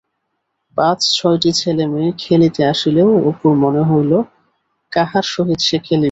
পাঁচ 0.77 0.99
ছয়টি 1.13 1.51
ছেলেমেয়ে 1.53 2.09
খেলিতে 2.19 2.61
আসিলেও 2.65 3.09
অপুর 3.29 3.53
মনে 3.63 3.83
হইল, 3.89 4.11
কাহার 4.91 5.25
সহিত 5.33 5.59
সে 5.61 5.77
খেলিবে? 5.77 5.99